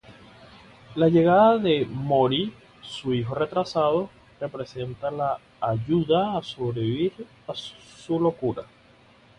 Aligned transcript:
La 1.01 1.09
llegada 1.09 1.59
de 1.59 1.85
Mori, 1.87 2.51
su 2.81 3.13
hijo 3.13 3.35
retrasado, 3.35 4.09
representa 4.39 5.11
la 5.11 5.39
"ayuda 5.59 6.39
a 6.39 6.41
sobrevivir 6.41 7.13
su 7.53 8.19
locura". 8.19 8.63